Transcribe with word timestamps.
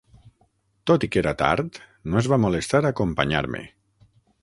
Tot 0.91 1.05
i 1.07 1.09
que 1.15 1.19
era 1.21 1.35
tard, 1.43 1.79
no 2.11 2.21
es 2.25 2.31
va 2.35 2.43
molestar 2.47 2.85
a 2.85 2.93
acompanyar-me. 2.93 3.67